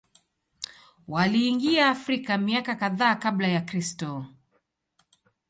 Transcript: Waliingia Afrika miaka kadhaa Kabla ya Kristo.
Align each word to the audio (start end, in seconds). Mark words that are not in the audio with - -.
Waliingia 1.13 1.89
Afrika 1.89 2.37
miaka 2.37 2.75
kadhaa 2.75 3.15
Kabla 3.15 3.47
ya 3.47 3.61
Kristo. 3.61 4.25